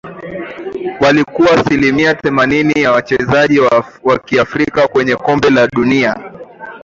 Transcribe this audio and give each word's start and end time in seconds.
walikuwa 0.99 1.51
asilimia 1.51 2.13
themanini 2.15 2.81
ya 2.81 2.91
wachezaji 2.91 3.59
Wa 4.03 4.19
kiafrika 4.25 4.87
kwenye 4.87 5.15
kombe 5.15 5.49
la 5.49 5.67
dunia 5.67 6.31